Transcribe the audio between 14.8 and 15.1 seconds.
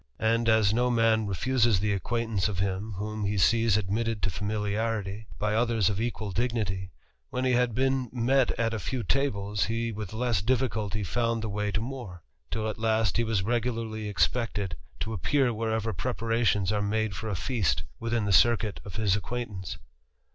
to 204